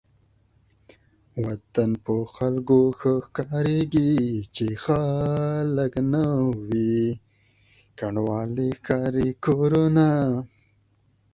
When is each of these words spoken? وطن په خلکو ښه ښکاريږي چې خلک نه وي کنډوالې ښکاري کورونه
وطن 1.45 1.89
په 2.05 2.15
خلکو 2.35 2.79
ښه 2.99 3.13
ښکاريږي 3.25 4.13
چې 4.55 4.65
خلک 4.83 5.93
نه 6.13 6.25
وي 6.69 6.97
کنډوالې 7.97 8.69
ښکاري 8.79 9.29
کورونه 9.43 10.07